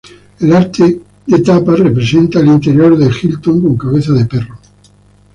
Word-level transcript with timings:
El 0.39 0.51
arte 0.51 0.99
de 1.27 1.39
tapa 1.43 1.75
representa 1.75 2.39
el 2.39 2.47
interior 2.47 2.97
de 2.97 3.05
Hilton 3.05 3.61
con 3.61 3.77
cabeza 3.77 4.13
de 4.13 4.25
perro. 4.25 4.57